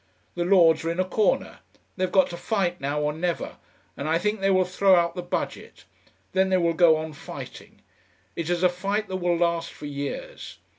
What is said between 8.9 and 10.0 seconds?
that will last for